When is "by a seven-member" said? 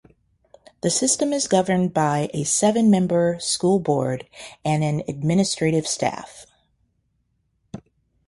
1.93-3.37